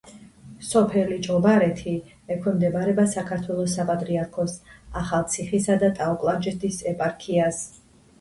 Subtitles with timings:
[0.67, 1.91] სოფელი ჭობარეთი
[2.35, 4.55] ექვემდებარება საქართველოს საპატრიარქოს
[5.03, 7.61] ახალციხისა და ტაო-კლარჯეთის ეპარქიას.